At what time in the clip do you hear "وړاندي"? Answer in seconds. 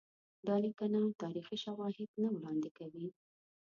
2.35-2.69